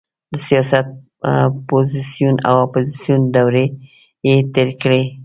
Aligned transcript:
د 0.31 0.33
سیاست 0.47 0.87
پوزیسیون 1.69 2.35
او 2.47 2.55
اپوزیسیون 2.65 3.21
دورې 3.35 3.65
یې 4.27 4.35
تېرې 4.53 4.75
کړې. 4.81 5.01